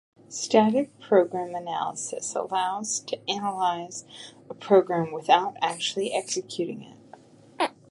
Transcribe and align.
Static 0.29 0.99
program 0.99 1.53
analysis 1.53 2.33
allows 2.33 2.99
to 3.01 3.19
analyze 3.29 4.03
a 4.49 4.55
program 4.55 5.11
without 5.11 5.55
actually 5.61 6.11
executing 6.11 6.81
it. 7.59 7.69